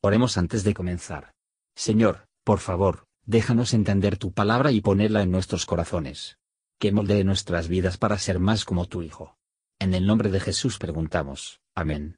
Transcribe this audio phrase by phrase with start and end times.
[0.00, 1.32] Oremos antes de comenzar.
[1.74, 6.38] Señor, por favor, déjanos entender tu palabra y ponerla en nuestros corazones.
[6.78, 9.36] Que moldee nuestras vidas para ser más como tu Hijo.
[9.80, 11.60] En el nombre de Jesús preguntamos.
[11.74, 12.16] Amén.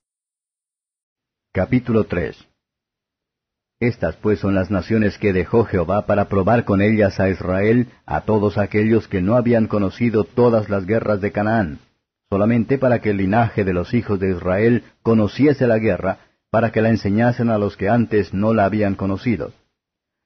[1.52, 2.36] Capítulo 3
[3.80, 8.20] Estas pues son las naciones que dejó Jehová para probar con ellas a Israel, a
[8.20, 11.78] todos aquellos que no habían conocido todas las guerras de Canaán,
[12.28, 16.80] solamente para que el linaje de los hijos de Israel conociese la guerra, para que
[16.80, 19.52] la enseñasen a los que antes no la habían conocido.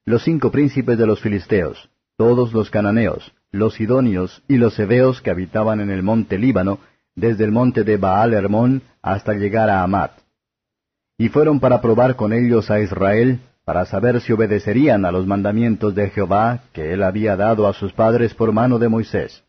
[0.05, 5.31] Los cinco príncipes de los filisteos, todos los cananeos, los sidonios y los heveos que
[5.31, 6.79] habitaban en el monte Líbano,
[7.15, 10.11] desde el monte de Baal Hermón hasta llegar a Amat.
[11.17, 15.95] Y fueron para probar con ellos a Israel, para saber si obedecerían a los mandamientos
[15.95, 19.43] de Jehová que él había dado a sus padres por mano de Moisés.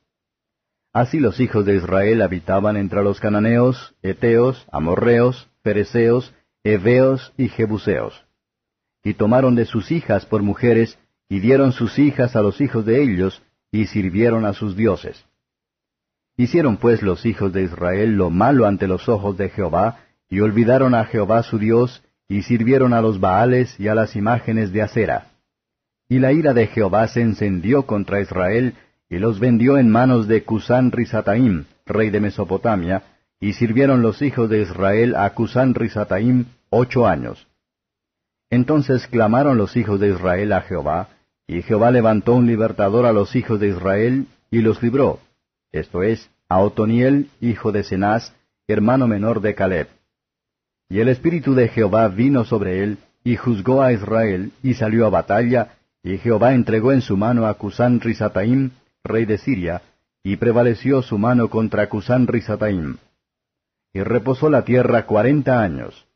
[0.93, 6.33] Así los hijos de Israel habitaban entre los cananeos, eteos, amorreos, fereceos,
[6.67, 8.25] heveos y jebuseos.
[9.05, 13.03] Y tomaron de sus hijas por mujeres, y dieron sus hijas a los hijos de
[13.03, 15.25] ellos, y sirvieron a sus dioses.
[16.37, 20.95] Hicieron pues los hijos de Israel lo malo ante los ojos de Jehová, y olvidaron
[20.95, 25.29] a Jehová su Dios, y sirvieron a los Baales y a las imágenes de acera.
[26.09, 28.75] Y la ira de Jehová se encendió contra Israel,
[29.09, 33.05] y los vendió en manos de Cusán Risataim, rey de Mesopotamia,
[33.41, 37.47] y sirvieron los hijos de Israel a Cusán Risataim ocho años.
[38.51, 41.09] Entonces clamaron los hijos de Israel a Jehová,
[41.47, 45.21] y Jehová levantó un libertador a los hijos de Israel, y los libró,
[45.73, 48.33] esto es, a Otoniel, hijo de Cenaz,
[48.69, 49.89] hermano menor de Caleb.
[50.89, 55.11] Y el Espíritu de Jehová vino sobre él, y juzgó a Israel, y salió a
[55.11, 58.71] batalla, y Jehová entregó en su mano a Cusán Risataim,
[59.03, 59.83] rey de Siria,
[60.23, 62.97] y prevaleció su mano contra Cusán Risataim.
[63.93, 66.07] Y reposó la tierra cuarenta años.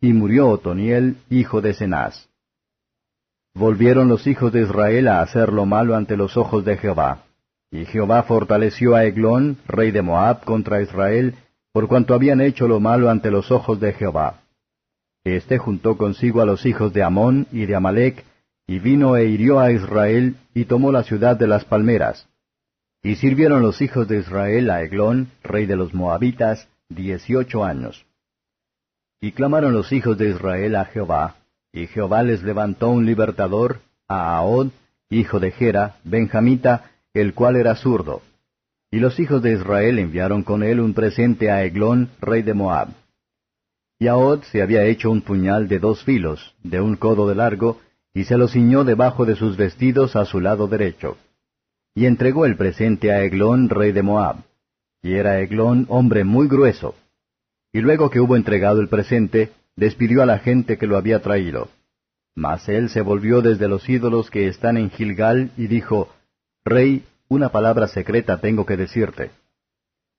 [0.00, 2.28] Y murió Otoniel, hijo de Cenaz.
[3.54, 7.24] Volvieron los hijos de Israel a hacer lo malo ante los ojos de Jehová.
[7.70, 11.34] Y Jehová fortaleció a Eglón, rey de Moab, contra Israel,
[11.72, 14.40] por cuanto habían hecho lo malo ante los ojos de Jehová.
[15.24, 18.24] Este juntó consigo a los hijos de Amón y de Amalek,
[18.66, 22.28] y vino e hirió a Israel, y tomó la ciudad de las palmeras.
[23.02, 28.04] Y sirvieron los hijos de Israel a Eglón, rey de los Moabitas, dieciocho años.
[29.20, 31.36] Y clamaron los hijos de Israel a Jehová,
[31.72, 34.68] y Jehová les levantó un libertador, a Ahod,
[35.10, 38.22] hijo de Gera, benjamita, el cual era zurdo.
[38.90, 42.88] Y los hijos de Israel enviaron con él un presente a Eglón, rey de Moab.
[43.98, 47.80] Y Ahod se había hecho un puñal de dos filos, de un codo de largo,
[48.12, 51.16] y se lo ciñó debajo de sus vestidos a su lado derecho.
[51.94, 54.36] Y entregó el presente a Eglón, rey de Moab.
[55.02, 56.94] Y era Eglón hombre muy grueso,
[57.72, 61.68] y luego que hubo entregado el presente, despidió a la gente que lo había traído.
[62.34, 66.08] Mas él se volvió desde los ídolos que están en Gilgal y dijo,
[66.64, 69.30] Rey, una palabra secreta tengo que decirte.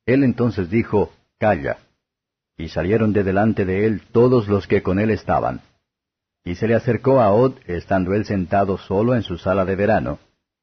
[0.05, 1.77] Él entonces dijo, Calla.
[2.57, 5.61] Y salieron de delante de él todos los que con él estaban.
[6.44, 10.19] Y se le acercó a Od, estando él sentado solo en su sala de verano.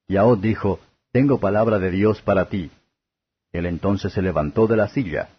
[0.06, 0.78] Y Od dijo,
[1.10, 2.70] Tengo palabra de Dios para ti.
[3.52, 5.30] Él entonces se levantó de la silla.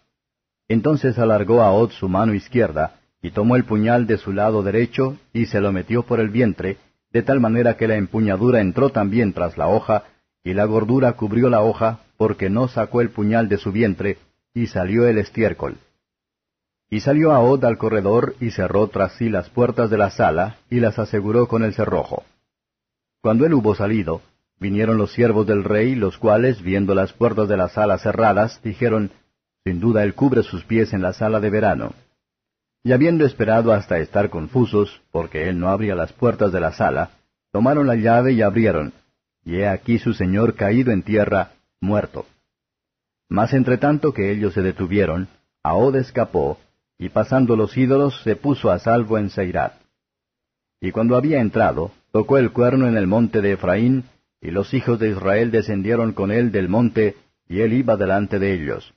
[0.67, 5.17] Entonces alargó a Od su mano izquierda, y tomó el puñal de su lado derecho,
[5.33, 6.77] y se lo metió por el vientre,
[7.11, 10.03] de tal manera que la empuñadura entró también tras la hoja,
[10.43, 14.17] y la gordura cubrió la hoja, porque no sacó el puñal de su vientre,
[14.53, 15.77] y salió el estiércol.
[16.89, 20.57] Y salió a Od al corredor, y cerró tras sí las puertas de la sala,
[20.69, 22.23] y las aseguró con el cerrojo.
[23.21, 24.21] Cuando él hubo salido,
[24.61, 29.11] vinieron los siervos del rey, los cuales, viendo las puertas de la sala cerradas, dijeron,
[29.65, 31.95] sin duda él cubre sus pies en la sala de verano.
[32.83, 37.09] Y habiendo esperado hasta estar confusos, porque él no abría las puertas de la sala,
[37.51, 38.93] tomaron la llave y abrieron,
[39.43, 42.27] y he aquí su señor caído en tierra, muerto.
[43.29, 45.27] Mas entre tanto que ellos se detuvieron,
[45.63, 46.59] Ahod escapó,
[46.99, 49.73] y pasando los ídolos se puso a salvo en Seirat.
[50.79, 54.05] Y cuando había entrado, tocó el cuerno en el monte de Efraín,
[54.41, 57.15] y los hijos de Israel descendieron con él del monte,
[57.47, 58.93] y él iba delante de ellos.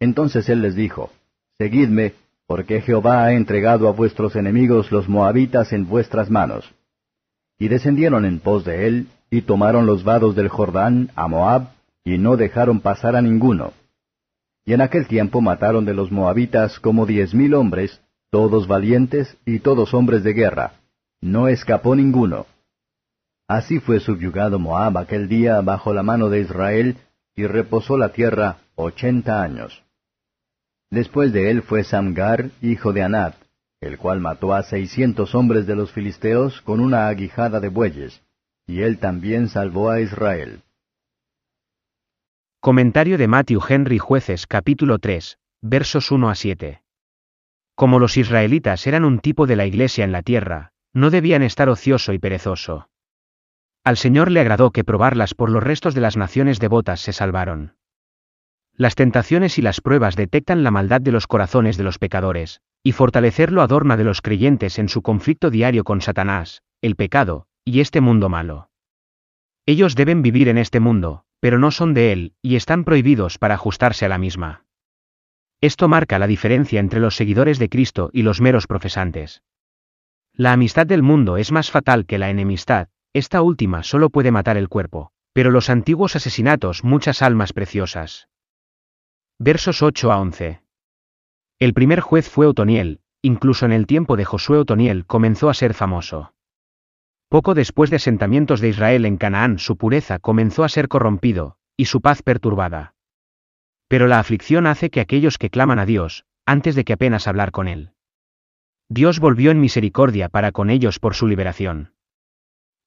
[0.00, 1.10] Entonces él les dijo,
[1.58, 2.14] Seguidme,
[2.46, 6.72] porque Jehová ha entregado a vuestros enemigos los moabitas en vuestras manos.
[7.58, 11.72] Y descendieron en pos de él, y tomaron los vados del Jordán a Moab,
[12.04, 13.72] y no dejaron pasar a ninguno.
[14.64, 18.00] Y en aquel tiempo mataron de los moabitas como diez mil hombres,
[18.30, 20.72] todos valientes y todos hombres de guerra.
[21.20, 22.46] No escapó ninguno.
[23.48, 26.98] Así fue subyugado Moab aquel día bajo la mano de Israel,
[27.34, 29.84] y reposó la tierra ochenta años.
[30.90, 33.36] Después de él fue Samgar, hijo de Anat,
[33.80, 38.22] el cual mató a seiscientos hombres de los filisteos con una aguijada de bueyes,
[38.66, 40.60] y él también salvó a Israel.
[42.60, 46.82] Comentario de Matthew Henry Jueces capítulo 3, versos 1 a 7.
[47.74, 51.68] Como los israelitas eran un tipo de la iglesia en la tierra, no debían estar
[51.70, 52.88] ocioso y perezoso.
[53.88, 57.74] Al Señor le agradó que probarlas por los restos de las naciones devotas se salvaron.
[58.74, 62.92] Las tentaciones y las pruebas detectan la maldad de los corazones de los pecadores, y
[62.92, 68.02] fortalecerlo adorna de los creyentes en su conflicto diario con Satanás, el pecado, y este
[68.02, 68.68] mundo malo.
[69.64, 73.54] Ellos deben vivir en este mundo, pero no son de él, y están prohibidos para
[73.54, 74.66] ajustarse a la misma.
[75.62, 79.42] Esto marca la diferencia entre los seguidores de Cristo y los meros profesantes.
[80.34, 84.56] La amistad del mundo es más fatal que la enemistad, esta última solo puede matar
[84.56, 88.28] el cuerpo, pero los antiguos asesinatos muchas almas preciosas.
[89.38, 90.62] Versos 8 a 11.
[91.58, 95.74] El primer juez fue Otoniel, incluso en el tiempo de Josué Otoniel comenzó a ser
[95.74, 96.34] famoso.
[97.28, 101.86] Poco después de asentamientos de Israel en Canaán su pureza comenzó a ser corrompido, y
[101.86, 102.94] su paz perturbada.
[103.86, 107.52] Pero la aflicción hace que aquellos que claman a Dios, antes de que apenas hablar
[107.52, 107.92] con Él.
[108.88, 111.92] Dios volvió en misericordia para con ellos por su liberación.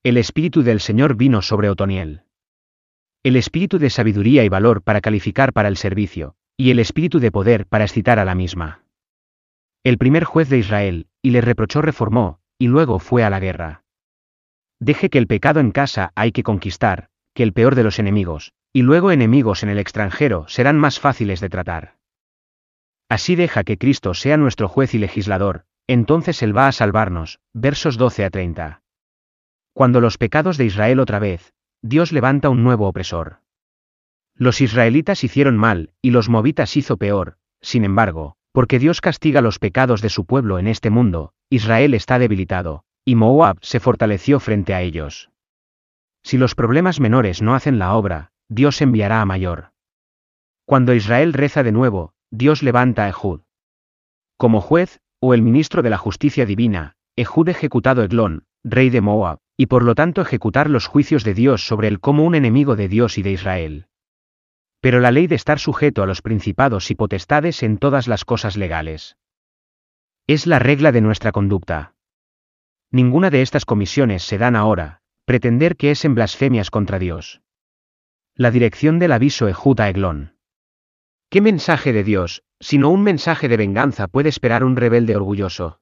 [0.03, 2.23] El Espíritu del Señor vino sobre Otoniel.
[3.21, 7.31] El Espíritu de sabiduría y valor para calificar para el servicio, y el espíritu de
[7.31, 8.83] poder para excitar a la misma.
[9.83, 13.83] El primer juez de Israel, y le reprochó reformó, y luego fue a la guerra.
[14.79, 18.53] Deje que el pecado en casa hay que conquistar, que el peor de los enemigos,
[18.73, 21.97] y luego enemigos en el extranjero serán más fáciles de tratar.
[23.07, 27.39] Así deja que Cristo sea nuestro juez y legislador, entonces Él va a salvarnos.
[27.53, 28.80] Versos 12 a 30.
[29.73, 33.39] Cuando los pecados de Israel otra vez, Dios levanta un nuevo opresor.
[34.35, 39.59] Los israelitas hicieron mal, y los movitas hizo peor, sin embargo, porque Dios castiga los
[39.59, 44.73] pecados de su pueblo en este mundo, Israel está debilitado, y Moab se fortaleció frente
[44.73, 45.31] a ellos.
[46.23, 49.71] Si los problemas menores no hacen la obra, Dios enviará a mayor.
[50.65, 53.41] Cuando Israel reza de nuevo, Dios levanta a Ehud.
[54.37, 59.39] Como juez, o el ministro de la justicia divina, Ehud ejecutado Eglón, rey de Moab,
[59.61, 62.87] y por lo tanto ejecutar los juicios de Dios sobre él como un enemigo de
[62.87, 63.87] Dios y de Israel
[64.81, 68.57] pero la ley de estar sujeto a los principados y potestades en todas las cosas
[68.57, 69.15] legales.
[70.27, 71.93] Es la regla de nuestra conducta.
[72.89, 77.41] Ninguna de estas comisiones se dan ahora, pretender que es en blasfemias contra Dios.
[78.35, 80.35] La dirección del aviso Ejuda Eglón.
[81.29, 85.79] ¿Qué mensaje de Dios, sino un mensaje de venganza puede esperar un rebelde orgulloso?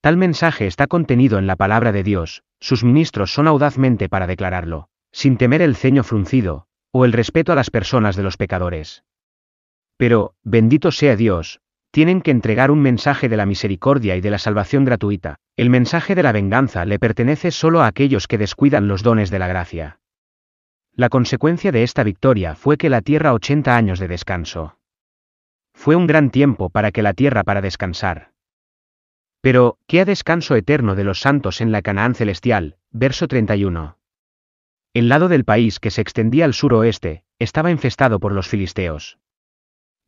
[0.00, 4.88] Tal mensaje está contenido en la palabra de Dios, sus ministros son audazmente para declararlo,
[5.12, 9.04] sin temer el ceño fruncido, o el respeto a las personas de los pecadores.
[9.96, 11.60] Pero, bendito sea Dios,
[11.90, 16.14] tienen que entregar un mensaje de la misericordia y de la salvación gratuita, el mensaje
[16.14, 20.00] de la venganza le pertenece solo a aquellos que descuidan los dones de la gracia.
[20.94, 24.78] La consecuencia de esta victoria fue que la tierra 80 años de descanso.
[25.72, 28.32] Fue un gran tiempo para que la tierra para descansar.
[29.40, 32.76] Pero, ¿qué ha descanso eterno de los santos en la Canaán celestial?
[32.90, 33.98] Verso 31.
[34.94, 39.18] El lado del país que se extendía al suroeste, estaba infestado por los filisteos.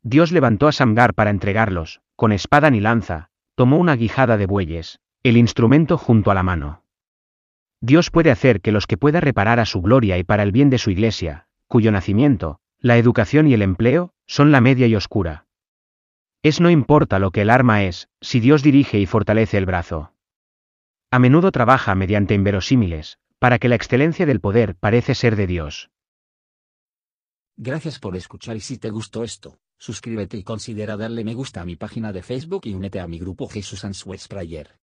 [0.03, 4.99] Dios levantó a Samgar para entregarlos, con espada ni lanza, tomó una guijada de bueyes,
[5.23, 6.83] el instrumento junto a la mano.
[7.79, 10.69] Dios puede hacer que los que pueda reparar a su gloria y para el bien
[10.69, 15.45] de su iglesia, cuyo nacimiento, la educación y el empleo, son la media y oscura.
[16.43, 20.13] Es no importa lo que el arma es, si Dios dirige y fortalece el brazo.
[21.11, 25.91] A menudo trabaja mediante inverosímiles, para que la excelencia del poder parece ser de Dios.
[27.57, 31.65] Gracias por escuchar y si te gustó esto, suscríbete y considera darle me gusta a
[31.65, 34.80] mi página de Facebook y únete a mi grupo Jesús Answers Prayer.